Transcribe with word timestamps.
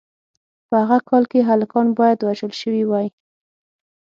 په 0.69 0.75
هغه 0.89 0.97
کال 1.09 1.23
کې 1.31 1.47
هلکان 1.49 1.87
باید 1.99 2.19
وژل 2.21 2.53
شوي 2.61 2.83
وای. 2.87 3.07